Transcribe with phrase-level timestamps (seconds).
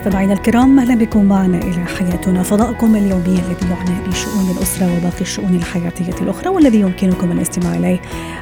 [0.00, 5.54] مستمعينا الكرام أهلا بكم معنا إلى حياتنا فضاؤكم اليومي الذي يعنى بشؤون الأسرة وباقي الشؤون
[5.54, 8.00] الحياتية الأخرى والذي يمكنكم الاستماع إليه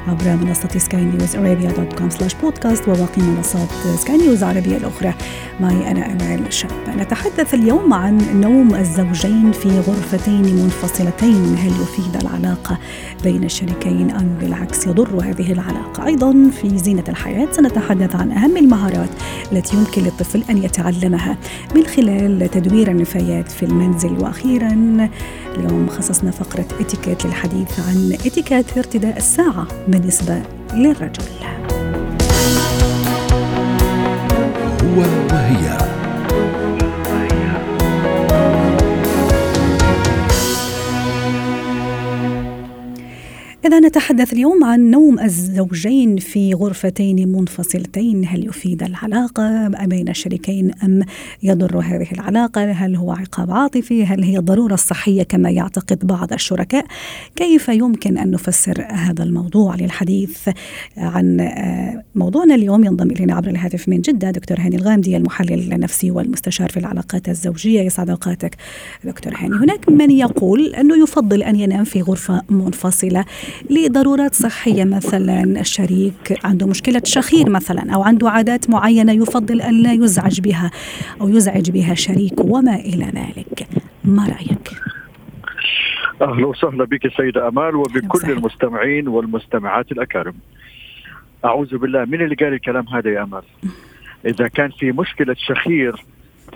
[0.08, 5.14] عبر منصة Sky News Arabia dot com slash podcast وباقي منصات سكاي نيوز العربيه الأخرى.
[5.60, 11.56] معي أنا أمال شاب نتحدث اليوم عن نوم الزوجين في غرفتين منفصلتين.
[11.58, 12.78] هل يفيد العلاقة
[13.24, 19.10] بين الشريكين أم بالعكس يضر هذه العلاقة؟ أيضا في زينة الحياة سنتحدث عن أهم المهارات
[19.52, 21.36] التي يمكن للطفل أن يتعلمها.
[21.74, 24.12] من خلال تدوير النفايات في المنزل.
[24.12, 24.70] وأخيرا
[25.56, 30.42] اليوم خصصنا فقرة إتيكيت للحديث عن إتيكيت ارتداء الساعة بالنسبة
[30.74, 31.24] للرجل.
[34.82, 35.00] هو
[35.32, 35.87] وهي.
[43.68, 48.24] إذا نتحدث اليوم عن نوم الزوجين في غرفتين منفصلتين.
[48.26, 51.02] هل يفيد العلاقة بين الشريكين أم
[51.42, 56.86] يضر هذه العلاقة؟ هل هو عقاب عاطفي؟ هل هي ضرورة صحية كما يعتقد بعض الشركاء؟
[57.36, 60.48] كيف يمكن أن نفسر هذا الموضوع للحديث
[60.96, 66.10] عن آه، موضوعنا اليوم؟ ينضم إلينا عبر الهاتف من جدة دكتور هاني الغامدي المحلل النفسي
[66.10, 67.80] والمستشار في العلاقات الزوجية.
[67.80, 68.56] يسعد أوقاتك
[69.04, 69.56] دكتور هاني.
[69.56, 73.24] هناك من يقول أنه يفضل أن ينام في غرفة منفصلة.
[73.70, 79.92] لضرورات صحية مثلا الشريك عنده مشكلة شخير مثلا أو عنده عادات معينة يفضل أن لا
[79.92, 80.70] يزعج بها
[81.20, 83.68] أو يزعج بها شريكه وما إلى ذلك
[84.04, 84.70] ما رأيك؟
[86.22, 88.32] أهلا وسهلا بك سيدة آمال وبكل وسهلا.
[88.32, 90.34] المستمعين والمستمعات الأكارم.
[91.44, 93.42] أعوذ بالله من اللي قال الكلام هذا يا آمال؟
[94.26, 96.04] إذا كان في مشكلة شخير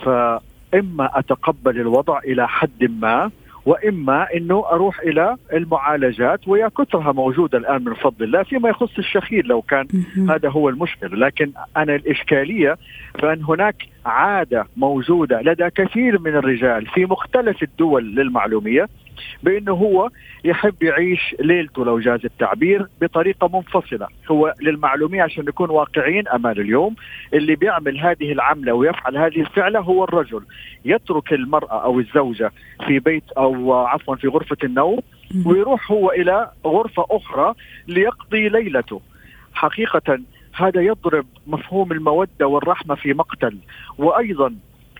[0.04, 3.30] فإما أتقبل الوضع إلى حد ما
[3.66, 9.46] وإما إنه أروح إلى المعالجات ويا كثرها موجودة الآن من فضل الله فيما يخص الشخير
[9.46, 9.86] لو كان.
[10.28, 12.76] هذا هو المشكل لكن أنا الإشكالية
[13.18, 13.76] فأن هناك
[14.06, 18.88] عادة موجودة لدى كثير من الرجال في مختلف الدول للمعلومية
[19.42, 20.10] بأنه هو
[20.44, 26.94] يحب يعيش ليلته لو جاز التعبير بطريقة منفصلة هو للمعلومية عشان نكون واقعيين أمال اليوم
[27.34, 30.42] اللي بيعمل هذه العملة ويفعل هذه الفعلة هو الرجل
[30.84, 32.52] يترك المرأة أو الزوجة
[32.86, 34.98] في بيت أو عفوا في غرفة النوم.
[35.46, 37.54] ويروح هو إلى غرفة أخرى
[37.88, 39.00] ليقضي ليلته.
[39.54, 40.18] حقيقه
[40.54, 43.58] هذا يضرب مفهوم المودة والرحمة في مقتل
[43.98, 44.54] وأيضا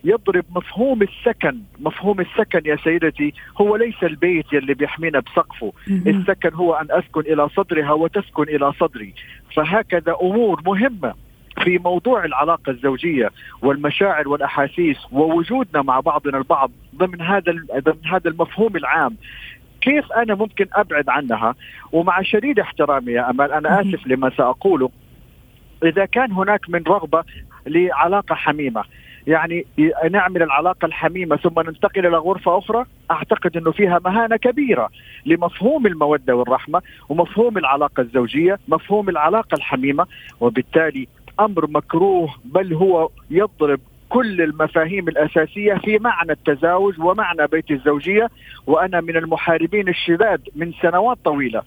[0.05, 5.73] يضرب مفهوم السكن، مفهوم السكن يا سيدتي هو ليس البيت يلي بيحمينا بسقفه،.
[5.89, 9.15] السكن هو أن أسكن إلى صدرها وتسكن إلى صدري،
[9.55, 11.15] فهكذا أمور مهمة
[11.65, 13.31] في موضوع العلاقة الزوجية
[13.63, 19.17] والمشاعر والأحاسيس ووجودنا مع بعضنا البعض ضمن هذا ضمن هذا المفهوم العام.
[19.81, 21.55] كيف أنا ممكن أبعد عنها؟
[21.93, 23.89] ومع شديد احترامي يا امال أنا مهم.
[23.89, 24.91] آسف لما سأقوله.
[25.85, 27.25] إذا كان هناك من رغبة
[27.67, 28.85] لعلاقة حميمة
[29.27, 29.67] يعني
[30.11, 32.85] نعمل العلاقة الحميمة ثم ننتقل إلى غرفة أخرى.
[33.11, 34.89] أعتقد إنه فيها مهانة كبيرة
[35.27, 40.07] لمفهوم المودة والرحمة ومفهوم العلاقة الزوجية مفهوم العلاقة الحميمة
[40.41, 41.09] وبالتالي
[41.41, 43.81] أمر مكروه بل هو يضرب
[44.13, 48.29] كل المفاهيم الأساسية في معنى التزاوج ومعنى بيت الزوجية
[48.67, 51.63] وأنا من المحاربين الشداد من سنوات طويلة.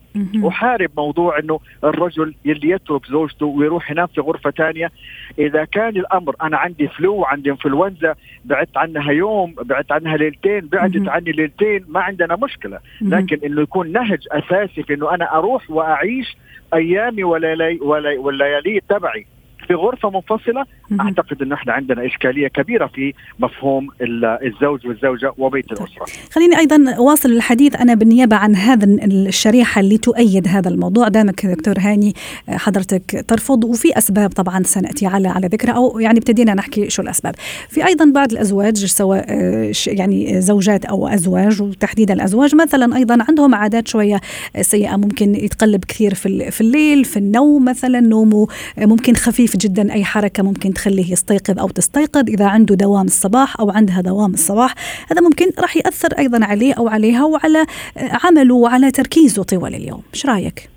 [0.47, 4.91] أحارب موضوع إنه الرجل يلي يترك زوجته ويروح ينام في غرفة ثانية
[5.39, 10.95] إذا كان الأمر أنا عندي فلو عندي انفلونزا بعدت عنها يوم بعدت عنها ليلتين بعدت.
[11.09, 12.79] عني ليلتين ما عندنا مشكلة.
[13.01, 16.37] لكن إنه يكون نهج أساسي في إنه أنا أروح وأعيش
[16.73, 19.25] أيامي وليالي ولي- والليالي تبعي
[19.67, 20.65] في غرفة منفصلة مهم.
[21.01, 26.05] أعتقد انه إحنا عندنا إشكالية كبيرة في مفهوم ال- الزوج والزوجة وبيت الأسرة.
[26.31, 27.75] خليني أيضا أواصل الحديث.
[27.75, 31.07] أنا بالنيابة عن هذا الشريحة اللي تؤيد هذا الموضوع.
[31.07, 32.13] دامك دكتور هاني
[32.49, 37.35] حضرتك ترفض وفي أسباب طبعا سنأتي على على ذكرها أو يعني ابتدينا نحكي شو الأسباب.
[37.69, 42.55] في أيضا بعض الأزواج سواء آه، يعني زوجات أو أزواج وتحديدا الأزواج.
[42.55, 44.21] مثلا أيضا عندهم عادات شوية
[44.61, 50.03] سيئة ممكن يتقلب كثير في في الليل في النوم مثلا نومه ممكن خفيف جدا أي
[50.03, 54.73] حركة ممكن تخليه يستيقظ أو تستيقظ إذا عنده دوام الصباح أو عندها دوام الصباح.
[55.11, 57.65] هذا ممكن راح يأثر أيضا عليه أو عليها وعلى
[57.97, 60.03] عمله وعلى تركيزه طوال اليوم.
[60.13, 60.69] إيش رأيك؟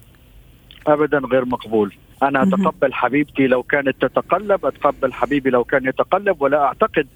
[0.86, 1.94] ابدا غير مقبول.
[2.22, 2.54] أنا مهم.
[2.54, 7.06] أتقبل حبيبتي لو كانت تتقلب أتقبل حبيبي لو كان يتقلب ولا أعتقد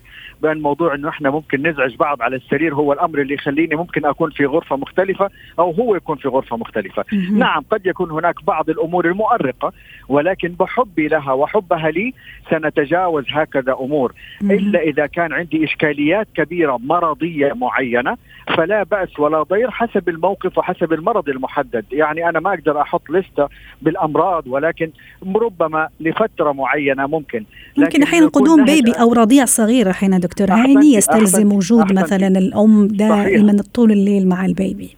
[0.43, 4.31] بان موضوع انه إحنا ممكن نزعج بعض على السرير هو الامر اللي يخليني ممكن اكون
[4.31, 7.05] في غرفة مختلفة أو هو يكون في غرفة مختلفة.
[7.33, 9.73] نعم قد يكون هناك بعض الأمور المؤرقة
[10.09, 12.15] ولكن بحبي لها وحبها لي
[12.51, 14.13] سنتجاوز هكذا امور.
[14.43, 18.17] إلا إذا كان عندي إشكاليات كبيرة مرضية معينة
[18.57, 23.49] فلا بأس ولا ضير حسب الموقف وحسب المرض المحدد، يعني أنا ما أقدر أحط لستة
[23.83, 24.91] بالأمراض ولكن
[25.37, 27.45] ربما لفترة معينة ممكن.
[27.77, 31.93] ممكن أحيانا قدوم بيبي أو رضيع صغير أحيانا دكتور هاني يستلزم وجود.
[31.93, 34.97] مثلا الأم دائما طول الليل مع البيبي.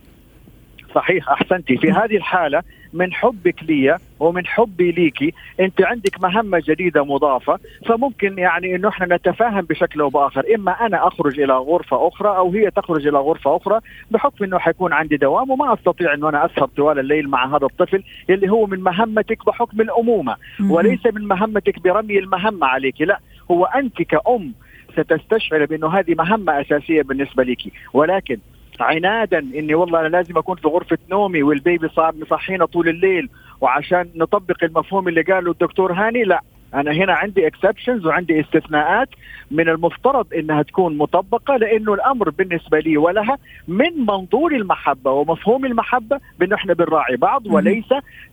[0.95, 1.77] صحيح أحسنتي.
[1.77, 8.39] في هذه الحالة من حبك لي ومن حبي ليكي أنت عندك مهمة جديدة مضافة فممكن
[8.39, 10.45] يعني إنه إحنا نتفاهم بشكل أو بآخر.
[10.55, 14.93] إما أنا أخرج إلى غرفة أخرى أو هي تخرج إلى غرفة أخرى بحكم إنه حيكون
[14.93, 18.81] عندي دوام وما أستطيع إنه أنا أسهر طوال الليل مع هذا الطفل اللي هو من
[18.81, 20.37] مهمتك بحكم الأمومة.
[20.71, 23.21] وليس من مهمتك برمي المهمة عليك لا.
[23.51, 24.53] هو أنت كأم
[24.97, 27.59] ستستشعر بأنه هذه مهمة أساسية بالنسبة لك
[27.93, 28.39] ولكن
[28.81, 33.29] عنادا إني والله أنا لازم أكون في غرفة نومي وال baby صار مصحينا طول الليل
[33.61, 36.41] وعشان نطبق المفهوم اللي قاله الدكتور هاني لا
[36.75, 39.09] أنا هنا عندي exceptions وعندي استثناءات
[39.51, 43.39] من المفترض إنها تكون مطبقة لأنه الأمر بالنسبة لي ولها
[43.69, 47.47] من منظور المحبة ومفهوم المحبة بانه إحنا بنراعي بعض.
[47.47, 47.89] وليس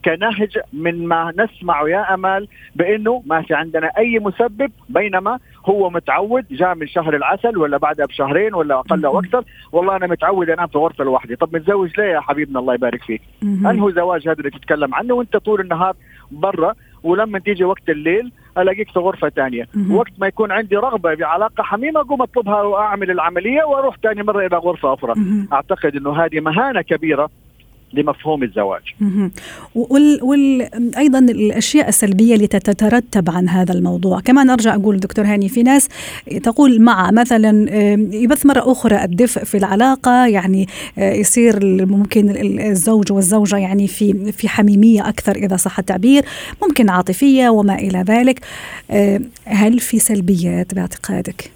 [0.06, 6.46] كنهج من ما نسمع يا أمال بأنه ما في عندنا أي مسبب بينما هو متعود
[6.52, 9.20] جاء من شهر العسل ولا بعدها بشهرين ولا أقل أو.
[9.20, 13.04] أكثر والله أنا متعود أنام في غرفة لوحدي طب متزوج ليه يا حبيبنا الله يبارك
[13.04, 13.68] فيك مهم.
[13.68, 15.96] انه زواج هذا اللي تتكلم عنه وأنت طول النهار
[16.32, 16.74] برا
[17.04, 19.68] ولما تيجي وقت الليل ألاقيك في غرفة ثانية.
[19.92, 24.58] وقت ما يكون عندي رغبة بعلاقه حميمة أقوم أطلبها وأعمل العملية وأروح ثاني مرة إلى
[24.58, 25.14] غرفة أخرى.
[25.54, 27.30] أعتقد إنه هذه مهانة كبيرة
[27.94, 29.32] لمفهوم الزواج مهم.
[29.76, 30.20] وال...
[30.24, 30.70] وال...
[30.98, 35.90] أيضا الأشياء السلبية اللي تترتب عن هذا الموضوع كمان أرجع أقول دكتور هاني في ناس
[36.44, 37.70] تقول مع مثلا
[38.16, 40.68] يبث مرة أخرى الدفء في العلاقة يعني
[40.98, 46.24] آه، يصير ممكن ال- الزوج والزوجة يعني في في حميمية أكثر إذا صح التعبير
[46.64, 48.40] ممكن عاطفية وما إلى ذلك
[49.46, 51.52] هل في سلبيات بأعتقادك؟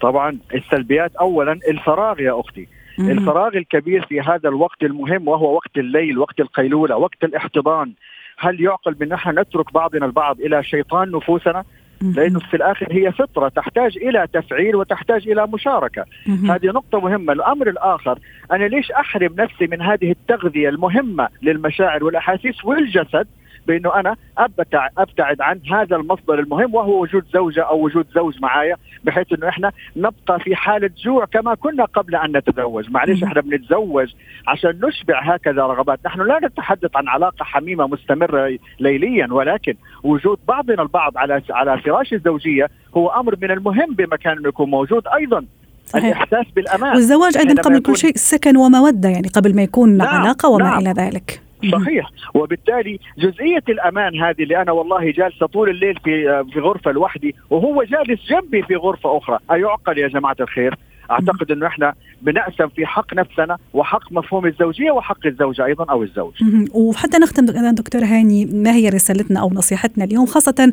[0.00, 2.77] طبعا السلبيات اولا الفراغ يا أختي مهم.
[3.00, 7.92] الفراغ الكبير في هذا الوقت المهم وهو وقت الليل وقت القيلولة وقت الاحتضان
[8.38, 11.64] هل يعقل بأن نحن نترك بعضنا البعض إلى شيطان نفوسنا.
[12.00, 16.04] لأنه في الآخر هي فطرة تحتاج إلى تفعيل وتحتاج إلى مشاركة.
[16.26, 16.50] مهم.
[16.50, 17.32] هذه نقطة مهمة.
[17.32, 18.18] الأمر الآخر
[18.52, 23.26] أنا ليش أحرم نفسي من هذه التغذية المهمة للمشاعر والأحاسيس والجسد؟
[23.68, 28.76] بانه أنا ابتع أبتعد عن هذا المصدر المهم وهو وجود زوجة أو وجود زوج معايا
[29.04, 33.22] بحيث إنه إحنا نبقى في حالة جوع كما كنا قبل أن نتزوج، معلش.
[33.22, 34.08] إحنا بنتزوج
[34.46, 40.82] عشان نشبع هكذا رغبات، نحن لا نتحدث عن علاقة حميمة مستمرة ليليا ولكن وجود بعضنا
[40.82, 45.44] البعض على على فراش الزوجية هو أمر من المهم بمكان إنه يكون موجود أيضا
[45.86, 46.04] صحيح.
[46.04, 50.08] الإحساس بالأمان والزواج أيضا قبل يكون- كل شيء سكن ومودة يعني قبل ما يكون نعم،
[50.22, 50.78] علاقة وما نعم.
[50.78, 51.40] إلى ذلك.
[51.72, 52.10] صحيح.
[52.34, 57.82] وبالتالي جزئية الأمان هذه اللي أنا والله جالسة طول الليل في في غرفة لوحدي وهو
[57.82, 59.38] جالس جنبي في غرفة أخرى.
[59.50, 60.74] أيعقل يا جماعة الخير؟
[61.10, 66.32] أعتقد إنه إحنا بنأسم في حق نفسنا وحق مفهوم الزوجية وحق الزوجة أيضا أو الزوج.
[66.74, 70.72] وحتى نختم دك- دكتور هاني ما هي رسالتنا أو نصيحتنا اليوم؟ خاصة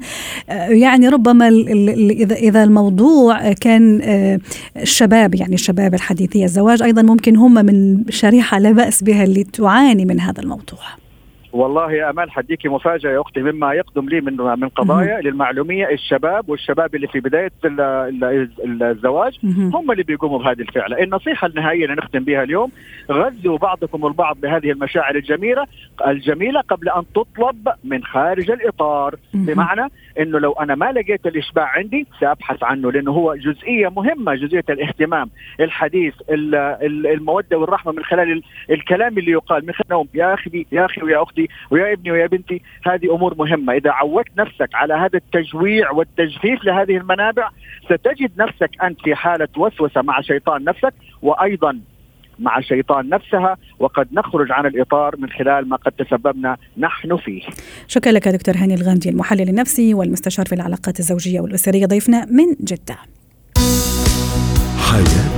[0.49, 4.39] آه، يعني ربما اذا إذا الموضوع كان آه،
[4.81, 10.05] الشباب يعني الشباب الحديثي الزواج أيضا ممكن هم من شريحة لا بأس بها اللي تعاني
[10.05, 10.79] من هذا الموضوع.
[11.55, 16.49] والله يا أمال حديكي مفاجأة يا أختي مما يقدم لي من من قضايا للمعلومية الشباب
[16.49, 18.23] والشباب اللي في بداية ال- ال-
[18.63, 19.39] ال- الزواج.
[19.73, 22.71] هم اللي بيقوموا بهذه الفعلة، النصيحة النهائية اللي نختم بها اليوم
[23.11, 25.65] غذوا بعضكم البعض بهذه المشاعر الجميله
[26.07, 29.15] الجميلة قبل أن تطلب من خارج الإطار،.
[29.33, 34.63] بمعنى إنه لو أنا ما لقيت الإشباع عندي سأبحث عنه لأنه هو جزئية مهمة جزئية
[34.69, 35.29] الاهتمام،
[35.59, 40.07] الحديث، ال- ال- المودة والرحمة من خلال ال- الكلام اللي يقال من خلال.
[40.13, 44.37] يا أخي يا أخي ويا أختي ويا ابني ويا بنتي هذه أمور مهمة، إذا عودت
[44.37, 47.49] نفسك على هذا التجويع والتجفيف لهذه المنابع
[47.85, 51.79] ستجد نفسك أنت في حالة وسوسة مع شيطان نفسك وأيضا
[52.39, 57.41] مع شيطان نفسها وقد نخرج عن الإطار من خلال ما قد تسببنا نحن فيه.
[57.87, 62.97] شكرا لك دكتور هاني الغامدي المحلل النفسي والمستشار في العلاقات الزوجية والأسرية ضيفنا من جدة
[64.77, 65.34] حياتنا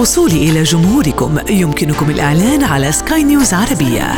[0.00, 4.16] للوصول إلى جمهوركم يمكنكم الإعلان على سكاي نيوز عربية.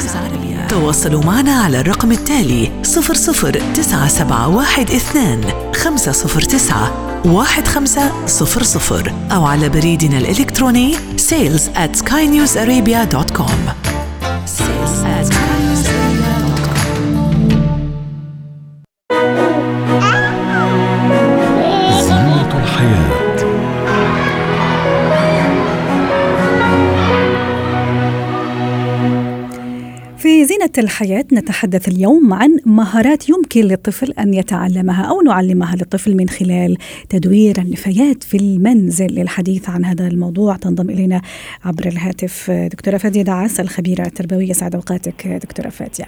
[0.68, 5.40] تواصلوا معنا على الرقم التالي 00971
[5.74, 6.92] 509
[7.24, 13.50] 1500 أو على بريدنا الإلكتروني sales at skynewsarabia.com
[14.46, 14.64] في
[30.62, 36.76] زينة الحياة نتحدث اليوم عن مهارات يمكن للطفل أن يتعلمها أو نعلمها للطفل من خلال
[37.09, 40.57] تدوير النفايات في المنزل للحديث عن هذا الموضوع.
[40.57, 41.23] تنضم إلينا
[41.64, 44.52] عبر الهاتف دكتورة فادية دعاس الخبيرة التربوية.
[44.52, 46.04] سعد أوقاتك دكتورة فادية.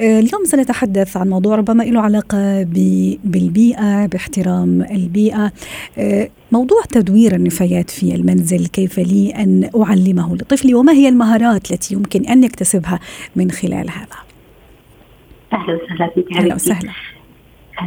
[0.00, 2.62] اليوم سنتحدث عن موضوع ربما له علاقة
[3.24, 5.52] بالبيئة باحترام البيئة.
[6.52, 12.26] موضوع تدوير النفايات في المنزل كيف لي أن أعلمه لطفلي وما هي المهارات التي يمكن
[12.26, 13.00] أن يكتسبها
[13.36, 14.16] من خلال هذا؟
[15.52, 16.92] أهلا وسهلا فيك أهلا وسهلا.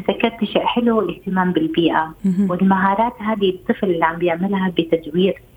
[0.10, 2.14] ذكرت شيء حلو الاهتمام بالبيئة.
[2.50, 5.42] والمهارات هذه الطفل اللي عم بيعملها بتدوير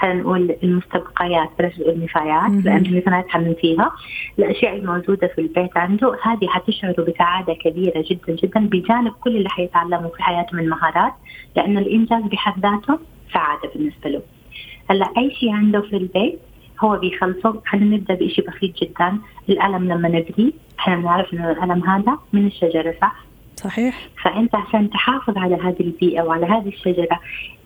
[0.00, 3.92] خلينا نقول المستبقيات بلاش نقول النفايات لأن النفايات حنن فيها.
[4.38, 10.08] الأشياء الموجودة في البيت عنده هذه حتشعره بسعادة كبيرة جدا جدا بجانب كل اللي حيتعلمه
[10.08, 11.12] في حياته من مهارات
[11.56, 12.98] لأنه الإنجاز بحد ذاته
[13.32, 14.22] سعادة بالنسبة له.
[14.90, 16.38] هلأ أي شيء عنده في البيت
[16.80, 17.60] هو بيخلصه.
[17.66, 22.94] خلينا نبدأ بشيء بسيط جدا القلم لما نبري إحنا بنعرف إنه القلم هذا من الشجرة
[23.00, 23.24] صح؟
[23.56, 24.08] صحيح.
[24.24, 27.20] فأنت عشان تحافظ على هذه البيئة وعلى هذه الشجرة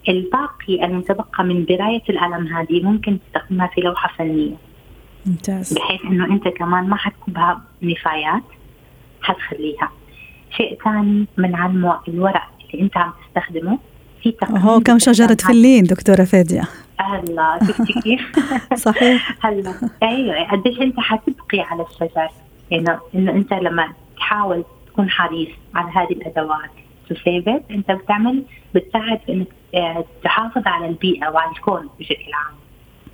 [0.08, 4.54] الباقي المتبقى من برايه القلم هذه ممكن تستخدمها في لوحة فنية.
[5.26, 5.74] ممتاز.
[5.74, 8.42] بحيث إنه أنت كمان ما حتكبها نفايات
[9.22, 9.90] حتخليها.
[10.56, 13.78] شيء ثاني بنعلمه الورق اللي أنت عم تستخدمه
[14.22, 16.62] في هو كم شجرة فلين دكتورة فادية.
[16.96, 18.38] هلا شفتي كيف؟
[18.74, 19.46] صحيح.
[19.46, 22.28] هلا أيوه قديش أنت حتبقي على الشجر؟
[22.72, 26.70] انه إنه أنت لما تحاول تكون حريص على هذه الأدوات.
[27.08, 28.44] تسيفت أنت بتعمل
[28.74, 32.54] بتساعد في إنك آه، تحافظ على البيئة وعلى الكون بشكل عام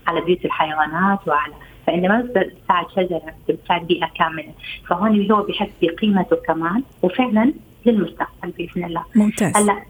[0.06, 1.54] على بيوت الحيوانات وعلى
[1.86, 4.52] فانت ما بتساعد شجرة بتساعد بيئة كاملة.
[4.88, 7.52] فهون هو بحس بقيمته كمان وفعلا
[7.86, 9.04] للمستقبل بإذن الله.
[9.14, 9.56] ممتاز.
[9.56, 9.84] هلأ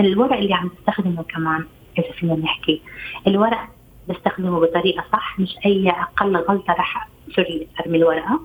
[0.00, 1.64] الورق اللي عم تستخدمه كمان
[1.98, 2.82] إذا فينا نحكي
[3.26, 3.68] الورق
[4.08, 8.40] بستخدمه بطريقة صح مش أي أقل غلطة رح sorry أرمي الورقة.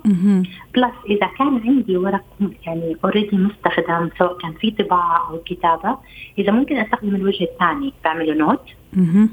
[0.74, 2.24] plus إذا كان عندي ورق
[2.66, 5.98] يعني already مستخدم سواء كان في طباعة أو كتابة
[6.38, 8.62] إذا ممكن أستخدم الوجه الثاني بعمله note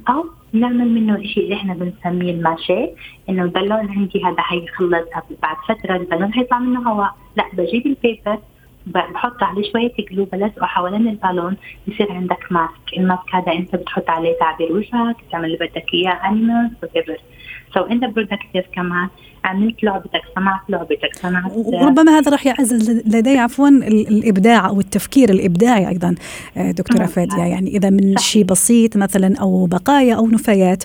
[0.09, 2.89] أو نعمل منه شيء اللي إحنا بنسميه ال mache
[3.29, 5.05] إنه البالون عندي هذا حيخلص
[5.41, 7.15] بعد فترة البالون حيطلع منه هواء.
[7.37, 8.39] لا بجيب ال paper
[8.87, 14.09] بحط عليه شوية glue بلزقه حوالين البالون بصير عندك mask ال mask هذا أنت بتحط
[14.09, 19.07] عليه تعبير وجهك تعمل اللي بدك إياه animals whatsoever انت productive كمان
[19.47, 25.87] عملت لعبتك صنعت لعبتك صنعت وربما هذا راح يعزز لدي عفوا الإبداع أو التفكير الإبداعي
[25.87, 26.15] أيضا
[26.57, 27.43] آه، دكتورة فادية.
[27.43, 30.83] يعني إذا من شيء بسيط مثلا أو بقايا أو نفايات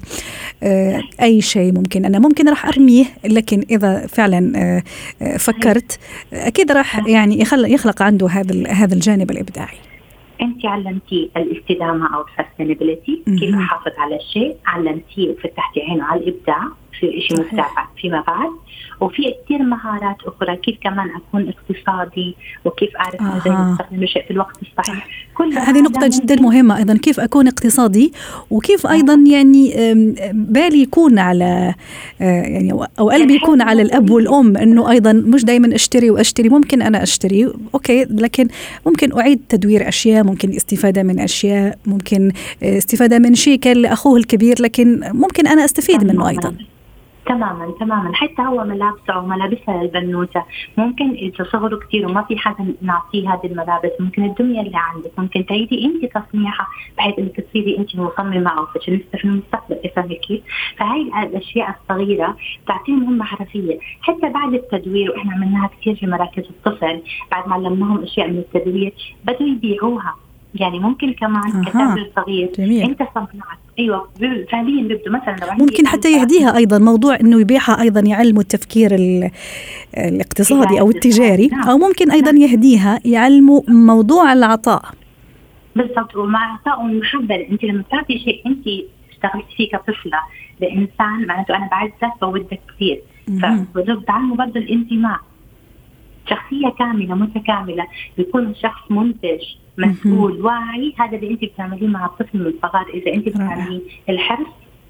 [0.63, 2.05] آه، أي شيء ممكن.
[2.05, 5.99] أنا ممكن راح أرميه لكن إذا فعلا آه، فكرت
[6.33, 9.77] أكيد راح يعني يخلق عنده هذا هذا الجانب الإبداعي.
[10.43, 16.63] أنت علمتيه الاستدامة أو السستينابيلتي كيف أحافظ على الشيء؟ علمتيه وفتحتي عينه على الإبداع.
[17.01, 18.51] في شيء مفتاح فيما بعد.
[19.01, 23.73] وفي كثير مهارات أخرى كيف كمان أكون اقتصادي وكيف أعرف إزاي آه.
[23.73, 25.07] استخدم الشيء في الوقت الصحيح.
[25.35, 28.13] كل هذه نقطة جدا مهمة أيضا كيف أكون اقتصادي؟
[28.51, 29.73] وكيف أيضا يعني
[30.33, 31.75] بالي يكون على
[32.21, 36.83] آه، يعني أو قلبي يكون على الأب والأم إنه أيضا مش دائما أشتري وأشتري ممكن
[36.83, 38.49] أنا أشتري أوكي لكن
[38.87, 42.33] ممكن أعيد تدوير أشياء ممكن استفادة من أشياء ممكن
[42.63, 46.55] آه، استفادة من شيء كان لأخوه الكبير لكن ممكن أنا أستفيد منه أيضا.
[47.27, 48.15] تماما تماما.
[48.15, 50.45] حتى هو ملابسه أو ملابسها البنوتة.
[50.77, 55.19] ممكن إذا صغروا كثير وما في حدا نعطيه هذه الملابس ممكن الدميه اللي عندك.
[55.19, 56.67] ممكن تعيدي أنت تصنيعها
[56.99, 60.43] بحيث إنك تصيري أنت مصممة أو فاشينيستا في المستقبل فاهمه كيف؟
[60.77, 63.79] فهي الأشياء الصغيرة بتعطيهم هم حرفية.
[64.03, 68.93] حتى بعد التدوير وإحنا عملناها كثير في مراكز الطفل بعد ما علمناهم أشياء من التدوير
[69.25, 70.15] بدوا يبيعوها.
[70.55, 72.83] يعني ممكن كمان كتاجر صغير جميل.
[72.83, 73.59] انت صنعت.
[73.79, 74.09] أيوه
[74.51, 78.91] فعليا بيبدو مثلا لو ممكن حتى يهديها أيضا موضوع إنه يبيعها أيضا يعلموا التفكير
[79.99, 81.69] الاقتصادي أو التجاري نعم.
[81.69, 82.43] أو ممكن أيضا نعم.
[82.43, 84.83] يهديها يعلموا موضوع العطاء.
[85.77, 88.67] بالضبط ومع عطاء والمحبه أنت لما بتعطي شيء أنت
[89.11, 90.19] اشتغلت فيه كطفلة
[90.61, 93.01] لإنسان معناته أنا بعزك بودك كثير.
[93.75, 95.19] فبتعلموا برضه الانتماء.
[96.31, 97.87] شخصية كاملة متكاملة
[98.19, 99.41] بيكون الشخص منتج.
[99.79, 104.47] مسؤول واعي هذا اللي انت بتعمليه مع الطفل من الصغار إذا انت بتعمليه الحرص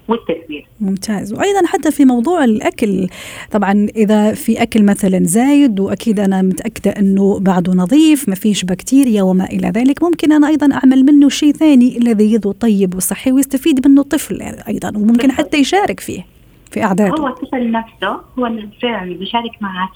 [0.07, 0.65] والتدبير.
[0.81, 1.33] ممتاز.
[1.33, 3.07] وأيضا حتى في موضوع الأكل
[3.51, 9.23] طبعا إذا في أكل مثلا زايد وأكيد أنا متأكدة إنه بعده نظيف ما فيش بكتيريا
[9.23, 14.01] وما إلى ذلك ممكن أنا أيضا أعمل منه شيء ثاني لذيذ وطيب وصحي ويستفيد منه
[14.01, 16.32] الطفل أيضا وممكن حتى يشارك فيه.
[16.73, 18.51] في اعداده هو الطفل نفسه هو
[18.81, 19.95] فعلا بيشارك معك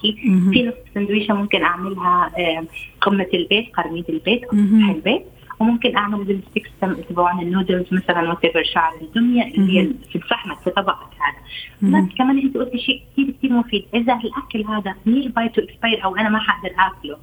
[0.52, 2.32] في نص سندويشة ممكن أعملها
[3.02, 5.26] قمة البيت قرميد البيت أو سطح البيت.
[5.60, 6.70] وممكن أعمل بال sticks
[7.10, 8.42] تبعون النودلز مثلا what
[8.74, 11.38] شعر الدميه اللي هي في فحمك في طبقك هذا.
[11.82, 13.86] بس كمان أنت قلتي شيء كثير كثير مفيد.
[13.94, 17.18] إذا الأكل هذا nearby to expire أو أنا ما حقدر آكله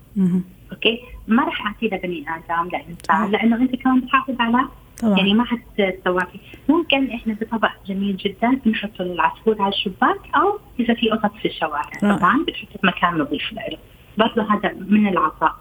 [0.73, 4.69] أوكي؟ ما راح أعطيه لبني آدم لإنسان لأنه أنت كمان بتحافظ على
[5.03, 5.19] طبعا.
[5.19, 6.21] يعني ما حتسوى
[6.69, 11.91] ممكن إحنا بطبق جميل جدا نحطه للعصفور على الشباك أو إذا في قطط في الشوارع.
[12.01, 13.79] طبعا بتحطه في مكان نظيف له.
[14.19, 15.55] برضه هذا من العطاء.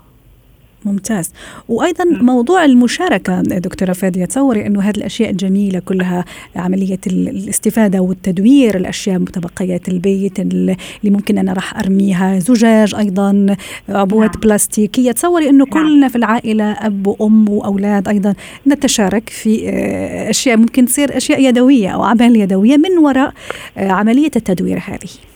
[0.86, 1.32] ممتاز
[1.70, 6.26] وأيضا موضوع المشاركة دكتورة فادية تصوري أنه هذه الأشياء الجميله كلها
[6.56, 13.56] عملية الاستفادة والتدوير الأشياء متبقيات البيت اللي ممكن أنا راح أرميها زجاج أيضا
[13.90, 14.40] عبوات نعم.
[14.42, 15.74] بلاستيكية تصوري أنه نعم.
[15.74, 18.34] كلنا في العائلة أب وأم وأولاد أيضا
[18.68, 23.34] نتشارك في آه، أشياء ممكن تصير أشياء يدوية أو اعمال يدوية من وراء
[23.78, 25.33] آه، عملية التدوير هذه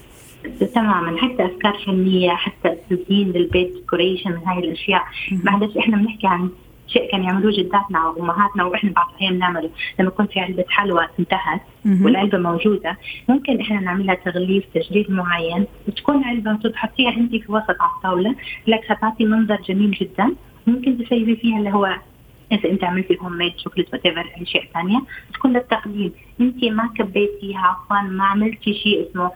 [0.76, 5.04] تماما حتى أفكار فنية حتى تزيين للبيت ديكوريشن من هاي الأشياء.
[5.44, 6.50] معلش إحنا بنحكي عن
[6.88, 9.70] شيء كان يعملوه جداتنا وأمهاتنا وإحنا بعض الأحيان نعمله.
[10.00, 12.98] لما يكون في علبة حلوى انتهت والعلبة موجودة
[13.30, 15.66] ممكن إحنا نعملها تغليف تجريد معين.
[15.88, 18.36] وتكون علبة تحطيها انت في وسط على الطاولة.
[18.68, 20.36] لك ستعطي منظر جميل جدا.
[20.68, 21.98] ممكن تسوي فيها اللي هو
[22.52, 25.02] إذا أنت عملتي home made chocolate whatever اشياء ثانية
[25.34, 26.12] تكون للتقديم
[26.42, 29.32] أنت ما كبيتيها عفوا ما عملتي شيء اسمه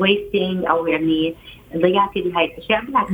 [0.00, 1.34] wasting أو يعني
[1.76, 3.10] ضيعتي بهاي الأشياء بالعكس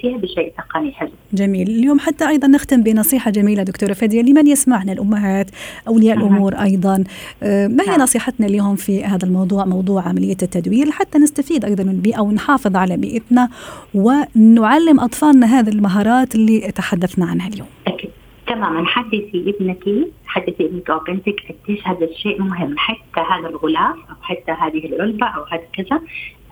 [0.00, 1.10] فيها بشيء تقني حلو.
[1.32, 5.50] جميل، اليوم حتى أيضا نختم بنصيحة جميلة دكتورة فادية لمن يسمعنا الأمهات
[5.88, 7.04] أولياء الأمور أيضا
[7.42, 8.00] آه، ما هي نعم.
[8.00, 12.96] نصيحتنا اليوم في هذا الموضوع موضوع عملية التدوير حتى نستفيد أيضا من البيئه ونحافظ على
[12.96, 13.48] بيئتنا
[13.94, 17.68] ونعلم أطفالنا هذه المهارات اللي تحدثنا عنها اليوم.
[17.86, 18.05] أكيد.
[18.46, 19.84] تماما حدثي ابنك
[20.26, 25.26] حدثي ابنك أو بنتك قديش هذا الشيء مهم؟ حتى هذا الغلاف أو حتى هذه العلبة
[25.26, 26.00] أو هذا كذا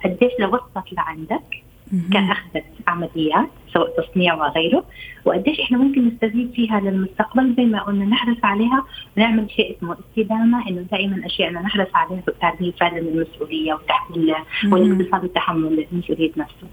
[0.05, 1.65] قديش لو وصلت لعندك
[2.13, 4.85] كأخذت عمليات سواء تصنيع وغيره
[5.25, 8.85] وقديش إحنا ممكن نستفيد فيها للمستقبل زي ما قلنا نحرص عليها
[9.17, 14.35] ونعمل شيء اسمه استدامة إنه دائما اشياءنا نحرص عليها بتعديل فعلا المسؤوليه وتحمل
[14.73, 16.67] والاقتصاد وتحمل مسؤوليه نفسه.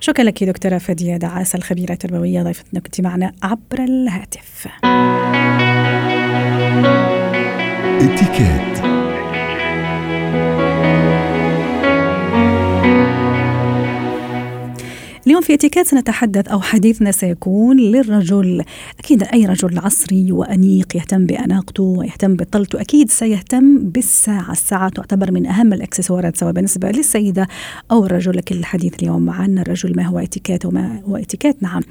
[0.00, 4.68] شكرا لك دكتورة فدية دعاسة الخبيرة التربوية ضيفتنا كنت معنا عبر الهاتف.
[8.00, 8.77] اتكات
[15.38, 18.64] اليوم في اتيكيت سنتحدث أو حديثنا سيكون للرجل.
[18.98, 25.46] أكيد أي رجل عصري وأنيق يهتم بأناقته ويهتم بطلته أكيد سيهتم بالساعة، الساعة تعتبر من
[25.46, 27.48] أهم الإكسسوارات سواء بالنسبة للسيدة
[27.90, 28.36] أو الرجل.
[28.36, 31.82] لكن الحديث اليوم عن الرجل ما هو اتيكيت وما هو اتيكيت نعم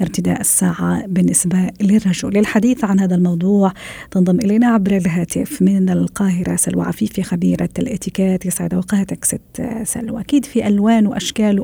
[0.00, 3.72] ارتداء الساعة بالنسبة للرجل، للحديث عن هذا الموضوع
[4.10, 10.44] تنضم إلينا عبر الهاتف من القاهرة سلوى عفيفي خبيرة الاتيكيت يسعد أوقاتك ست سلوى، أكيد
[10.44, 11.60] في ألوان وأشكال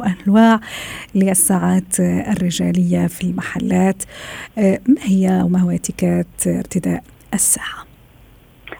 [1.32, 2.00] وانواع للساعات
[2.36, 4.02] الرجالية في المحلات.
[4.58, 7.02] آه، ما هي وما هو اتيكيت ارتداء
[7.34, 7.86] الساعة؟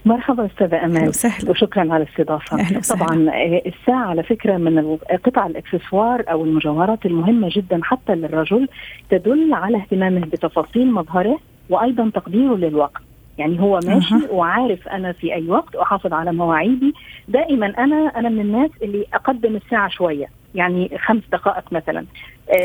[0.05, 1.51] مرحبا أستاذة امال وسهلا.
[1.51, 2.61] وشكرا على الاستضافة.
[2.61, 8.69] أهلا طبعا آه، الساعة على فكرة من قطع الإكسسوار أو المجوهرات المهمة جدا حتى للرجل
[9.11, 11.39] تدل على اهتمامه بتفاصيل مظهره
[11.71, 13.03] وأيضا تقديره للوقت.
[13.39, 14.33] يعني هو ماشي أه.
[14.33, 16.95] وعارف أنا في أي وقت احافظ على مواعيدي.
[17.29, 22.05] دائما أنا أنا من الناس اللي أقدم الساعة شوية يعني خمس دقائق مثلا.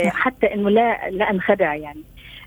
[0.08, 2.02] حتى إنه لا لا انخدع يعني.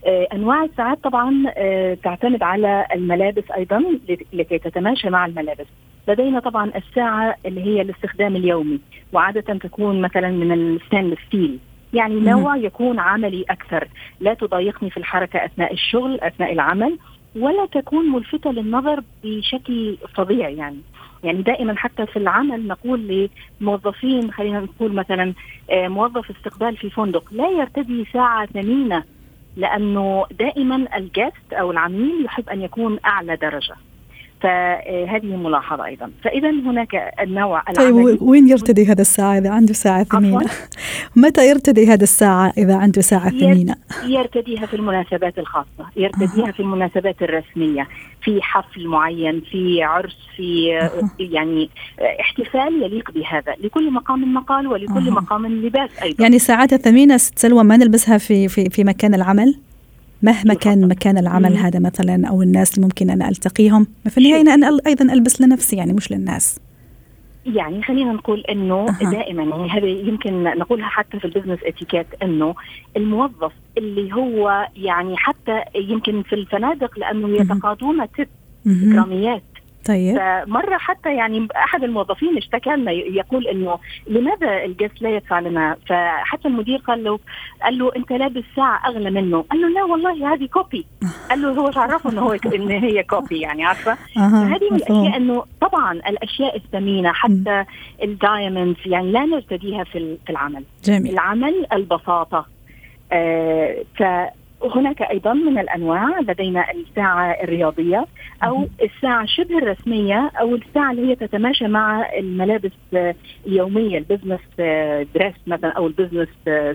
[0.06, 3.84] آه أنواع الساعات طبعا آه تعتمد على الملابس أيضا
[4.32, 5.66] لكي تتماشى مع الملابس.
[6.08, 8.80] لدينا طبعا الساعة اللي هي الاستخدام اليومي
[9.12, 11.58] وعاده تكون مثلا من ال stainless steel
[11.92, 13.88] يعني نوع يكون عملي أكثر.
[14.20, 16.98] لا تضايقني في الحركة أثناء الشغل أثناء العمل
[17.36, 20.80] ولا تكون ملفتة للنظر بشكل فظيع يعني.
[21.24, 23.28] يعني دائما حتى في العمل نقول
[23.60, 25.34] للموظفين خلينا نقول مثلا
[25.70, 29.04] آه، موظف استقبال في فندق لا يرتدي ساعة ثمينة
[29.56, 33.74] لأنه دائما ال guest أو العميل يحب أن يكون أعلى درجة.
[34.42, 36.10] فهذه ملاحظة أيضا.
[36.24, 40.46] فإذا هناك النوع طيب وين يرتدي هذا الساعة إذا عنده ساعة ثمينة؟
[41.16, 43.74] متى يرتدي هذا الساعة إذا عنده ساعة ثمينة؟
[44.06, 45.86] يرتديها في المناسبات الخاصة.
[45.96, 47.88] يرتديها في المناسبات الرسمية.
[48.22, 50.66] في حفل معين في عرس في
[51.18, 51.70] يعني
[52.20, 53.54] احتفال يليق بهذا.
[53.60, 56.22] لكل مقام مقال ولكل مقام لباس أيضا.
[56.22, 59.69] يعني ساعات الثمينة سلوى ما نلبسها في في في مكان العمل؟
[60.22, 64.78] مهما كان مكان العمل هذا مثلا أو الناس اللي ممكن أنا ألتقيهم في النهايه أنا
[64.86, 66.60] أيضا ألبس لنفسي يعني مش للناس.
[67.46, 69.10] يعني خلينا نقول إنه أه.
[69.10, 72.54] دائما يعني هذا يمكن نقولها حتى في البزنس اتيكيت إنه
[72.96, 78.28] الموظف اللي هو يعني حتى يمكن في الفنادق لأنه يتقاضون تip
[78.66, 79.42] إكراميات.
[79.84, 80.16] طيب.
[80.16, 86.48] فمرة حتى يعني أحد الموظفين اشتكى لنا يقول إنه لماذا الجست لا يدفع لنا؟ فحتى
[86.48, 87.18] المدير قال له
[87.62, 89.42] قال له أنت لابس ساعة أغلى منه.
[89.42, 90.86] قال له لا والله هذه copy
[91.30, 95.44] قال له هو عرفه إنه هو إن هي copy يعني عارفة؟ هذه من الأشياء إنه
[95.60, 97.64] طبعا الأشياء الثمينة حتى
[98.02, 100.64] ال diamonds يعني لا نرتديها في العمل.
[100.84, 101.12] جميل.
[101.12, 102.46] العمل البساطة.
[103.12, 103.84] آه
[104.62, 108.06] هناك أيضا من الأنواع لدينا الساعة الرياضية
[108.42, 112.72] أو الساعة شبه الرسمية أو الساعة اللي هي تتماشى مع الملابس
[113.46, 114.40] اليومية ال business
[115.14, 116.28] dress مثلا أو ال business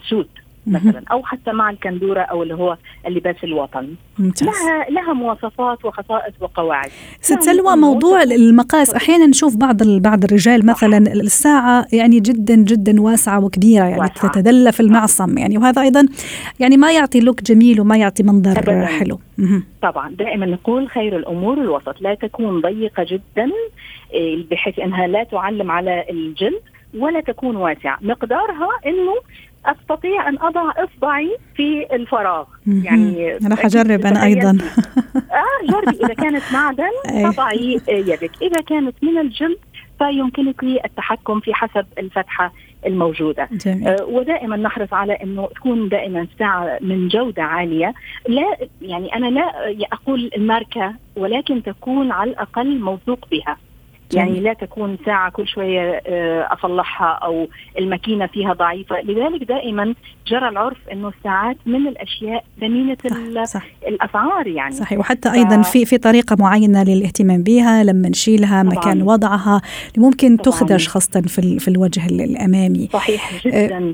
[0.09, 0.29] suit
[0.67, 3.95] مثلا أو حتى مع الكندورة أو اللي هو اللباس الوطني.
[4.19, 4.47] ممتاز.
[4.47, 6.89] لها لها مواصفات وخصائص وقواعد.
[7.21, 8.93] ست سلوى موضوع المقاس.
[8.93, 14.31] أحيانا نشوف بعض بعض الرجال مثلا الساعة يعني جدا جدا واسعة وكبيرة يعني واسعة.
[14.31, 15.57] تتدلى في المعصم يعني.
[15.57, 16.07] وهذا أيضا
[16.59, 18.85] يعني ما يعطي look جميل وما يعطي منظر أبداً.
[18.85, 19.19] حلو.
[19.81, 20.09] طبعا.
[20.09, 22.01] دائما نقول خير الأمور الوسط.
[22.01, 23.51] لا تكون ضيقة جدا
[24.13, 26.61] إيه، بحيث إنها لا تعلم على الجلد
[26.97, 27.97] ولا تكون واسعة.
[28.01, 29.15] مقدارها إنه
[29.71, 32.45] أستطيع أن أضع إصبعي في الفراغ.
[32.67, 34.49] يعني أنا حجرب أنا أيضا.
[35.15, 36.05] آه جربي.
[36.05, 36.91] إذا كانت معدن
[37.31, 38.31] تضعي يدك.
[38.41, 39.57] إذا كانت من الجلد
[39.99, 42.53] فيمكنك التحكم في حسب الفتحة
[42.85, 43.49] الموجودة.
[43.51, 43.87] جميل.
[43.87, 47.93] آه ودائما نحرص على إنه تكون دائما ساعة من جودة عالية.
[48.27, 49.51] لا يعني أنا لا
[49.93, 53.57] أقول الماركة ولكن تكون على الأقل موثوق بها.
[54.15, 57.47] يعني لا تكون ساعة كل شوية آه، أصلحها أو
[57.79, 59.01] الماكينة فيها ضعيفة.
[59.01, 59.93] لذلك دائما
[60.27, 62.97] جرى العرف أنه الساعات من الأشياء ثمينة
[63.35, 63.65] صح صح.
[63.87, 64.71] الأسعار يعني.
[64.75, 64.99] صحيح.
[64.99, 65.33] وحتى ف...
[65.33, 68.75] أيضا في في طريقة معينة للاهتمام بها لما نشيلها طبعاً.
[68.75, 69.61] مكان وضعها
[69.97, 70.57] ممكن طبعاً.
[70.57, 72.89] تخدش خاصة في, في الوجه الأمامي.
[72.93, 73.93] صحيح جدا.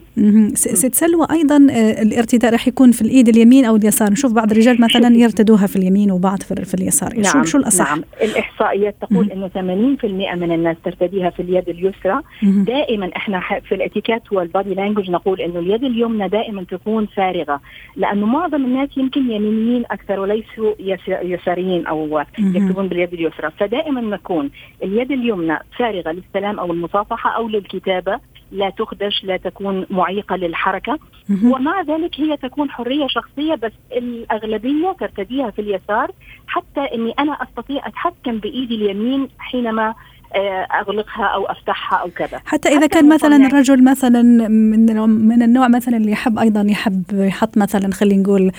[0.55, 4.12] ست سلوى أيضا آه، الارتداء راح يكون في الإيد اليمين أو اليسار.
[4.12, 7.13] نشوف بعض الرجال مثلا يرتدوها في اليمين وبعض في, في اليسار.
[7.13, 7.23] نعم.
[7.23, 8.03] شو شو الأصح؟ نعم.
[8.21, 12.21] الإحصائيات تقول أنه 80 80% من الناس ترتديها في اليد اليسرى.
[12.63, 17.60] دائما إحنا في الاتيكيت والبادي لانجوج نقول إنه اليد اليمنى دائما تكون فارغة
[17.95, 20.74] لأنه معظم الناس يمكن يمينيين أكثر وليسوا
[21.08, 23.52] يساريين أو يكتبون باليد اليسرى.
[23.58, 24.50] فدائما نكون
[24.84, 28.19] اليد اليمنى فارغة للسلام أو المصافحة أو للكتابة.
[28.51, 30.99] لا تخدش لا تكون معيقة للحركة.
[31.43, 36.11] ومع ذلك هي تكون حرية شخصية بس الأغلبية ترتديها في اليسار.
[36.47, 39.93] حتى أني أنا أستطيع أتحكم بإيدي اليمين حينما
[40.35, 42.41] آه، أغلقها أو أفتحها أو كذا.
[42.45, 47.03] حتى إذا حتى كان مثلا الرجل مثلا من من النوع مثلا اللي يحب أيضا يحب
[47.11, 48.51] يحط مثلا خلينا نقول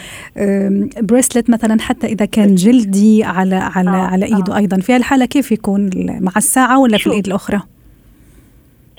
[1.02, 4.57] بريسلت مثلا حتى إذا كان جلدي على على آه على إيده آه.
[4.57, 4.76] أيضا.
[4.76, 7.62] في الحاله كيف يكون؟ مع الساعة ولا في الإيد الأخرى؟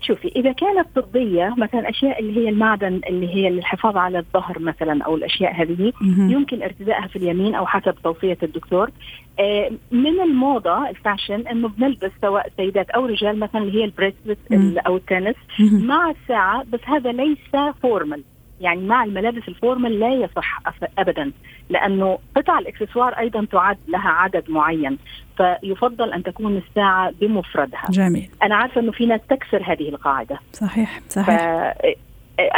[0.04, 5.04] شوفي إذا كانت طبية مثلا أشياء اللي هي المعدن اللي هي للحفاظ على الظهر مثلا
[5.04, 5.94] أو الأشياء هذه
[6.32, 8.92] يمكن ارتدائها في اليمين أو حسب توصية الدكتور.
[9.40, 13.92] آه، من الموضة ال fashion إنه بنلبس سواء سيدات أو رجال مثلا اللي هي ال
[13.92, 14.40] bracelet
[14.88, 18.24] أو التنس مع الساعة بس هذا ليس formal
[18.64, 20.62] يعني مع الملابس ال formal لا يصح
[20.98, 21.32] ابدا
[21.70, 24.98] لأنه قطع الإكسسوار أيضا تعد لها عدد معين
[25.38, 27.86] فيفضل أن تكون الساعة بمفردها.
[27.90, 28.30] جميل.
[28.44, 30.40] أنا عارفة إنه في ناس تكسر هذه القاعدة.
[30.54, 31.38] صحيح صحيح.
[31.38, 31.96] ف...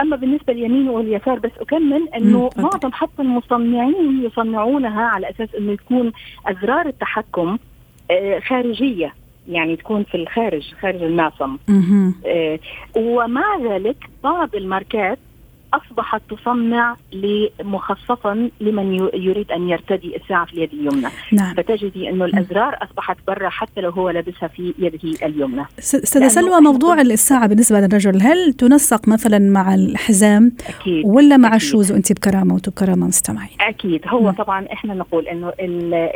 [0.02, 6.12] أما بالنسبة لليمين واليسار بس أكمل إنه معظم حتى المصنعين يصنعونها على أساس إنه تكون
[6.46, 7.58] أزرار التحكم
[8.12, 9.14] آه، خارجية
[9.48, 11.58] يعني تكون في الخارج خارج المعصم.
[12.26, 12.60] آه
[12.96, 15.20] ومع ذلك بعض الماركات
[15.74, 16.96] أصبحت تصنع
[17.64, 21.54] مخصصا لمن يريد أن يرتدي الساعة في اليد اليمنى نعم.
[21.54, 27.02] فتجدي أنه الأزرار أصبحت برا حتى لو هو لابسها في يده اليمنى أستاذة سلوى موضوع
[27.02, 31.06] الساعة بالنسبة للرجل هل تنسق مثلا مع الحزام أكيد.
[31.06, 31.62] ولا مع أكيد.
[31.62, 34.34] الشوز وأنت بكرامة وبكرامه مستمعين أكيد هو نعم.
[34.34, 35.54] طبعا إحنا نقول إنه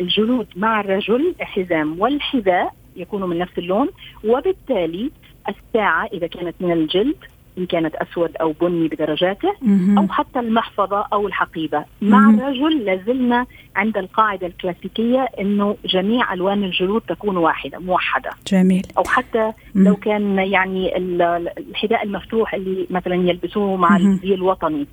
[0.02, 3.90] الجلود مع الرجل حزام والحذاء يكونوا من نفس اللون
[4.24, 5.12] وبالتالي
[5.50, 7.16] الساعة إذا كانت من الجلد
[7.58, 9.56] إن كانت أسود أو بني بدرجاته
[9.98, 11.86] أو حتى المحفظة أو الحقيبة.
[12.02, 18.30] مع الرجل لازلنا عند القاعدة الكلاسيكية أنه جميع ألوان الجلود تكون واحدة موحدة.
[18.48, 18.88] جميل.
[18.98, 24.88] أو حتى لو كان يعني الحذاء المفتوح اللي مثلا يلبسوه مع الزي الوطني.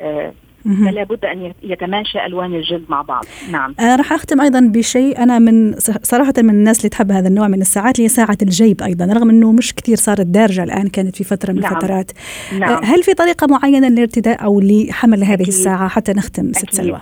[0.00, 0.32] آه
[0.64, 3.24] فلا بد أن يتماشى ألوان الجلد مع بعض.
[3.50, 3.74] نعم.
[3.80, 5.22] آه راح أختم أيضا بشيء.
[5.22, 8.82] أنا من صراحة من الناس اللي تحب هذا النوع من الساعات اللي هي ساعة الجيب
[8.82, 11.74] أيضا رغم إنه مش كثير صارت دارجة الآن كانت في فترة من نعم.
[11.74, 12.10] الفترات.
[12.58, 12.72] نعم.
[12.72, 15.46] آه هل في طريقة معينة للارتداء أو لحمل هذه أكيد.
[15.48, 17.00] الساعة حتى نختم ست سلوى؟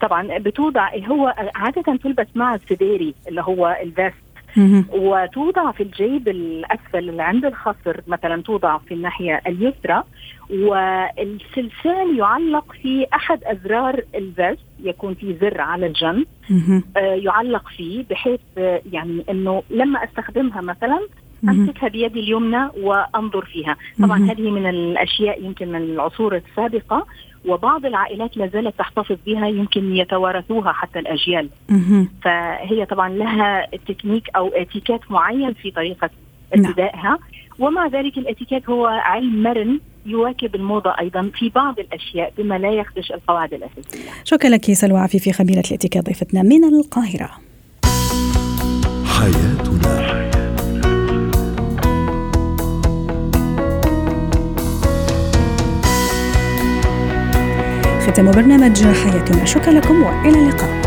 [0.00, 4.22] طبعا بتوضع هو عادة تلبس مع السديري اللي هو الفيست.
[4.92, 10.02] وتوضع في الجيب الأسفل اللي عند الخصر مثلا توضع في الناحية اليسرى
[10.52, 16.26] والسلسال يعلق في أحد أزرار ال vest يكون في زر على الجنب.
[16.96, 21.00] آه يعلق فيه بحيث آه يعني إنه لما أستخدمها مثلا
[21.48, 23.76] أمسكها بيدي اليمنى وأنظر فيها.
[24.02, 27.06] طبعا هذه من الأشياء يمكن من العصور السابقة
[27.48, 31.48] وبعض العائلات لا زالت تحتفظ بها يمكن يتوارثوها حتى الأجيال.
[32.22, 36.10] فهي طبعا لها تكنيك أو إتيكيت معين في طريقة
[36.56, 37.18] نعم.
[37.58, 43.12] ومع ذلك الاتيكيت هو علم مرن يواكب الموضة أيضا في بعض الأشياء بما لا يخدش
[43.12, 44.10] القواعد الأساسية.
[44.24, 47.30] شكرا لك سلوى عفيفي خبيرة الاتيكيت ضيفتنا من القاهرة.
[49.04, 50.22] حياتنا.
[58.06, 59.44] ختام برنامج حياتنا.
[59.44, 60.81] شكرا لكم وإلى اللقاء.